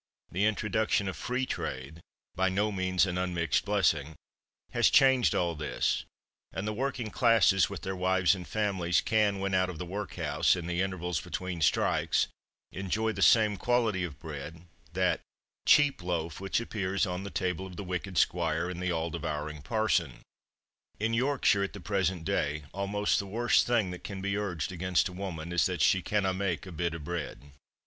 [0.31, 1.99] The introduction of Free Trade
[2.35, 4.15] by no means an unmixed blessing
[4.71, 6.05] has changed all this;
[6.51, 10.55] and the working classes, with their wives and families, can, when out of the workhouse,
[10.55, 12.27] in the intervals between "strikes,"
[12.71, 15.21] enjoy the same quality of bread, that
[15.67, 19.61] "cheap loaf" which appears on the table of the wicked squire and the all devouring
[19.61, 20.23] parson.
[20.99, 25.09] In Yorkshire, at the present day, almost the worst thing that can be urged against
[25.09, 27.51] a woman is that she "canna mak' a bit o' bread."